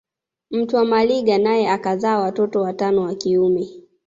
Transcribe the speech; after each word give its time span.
Mtwa 0.51 0.85
Maliga 0.85 1.37
naye 1.37 1.69
akazaa 1.69 2.19
watoto 2.19 2.61
watano 2.61 3.01
wa 3.01 3.15
kiume 3.15 3.69